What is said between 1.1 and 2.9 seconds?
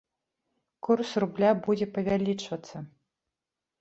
рубля будзе павялічвацца.